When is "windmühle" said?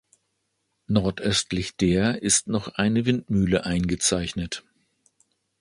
3.05-3.65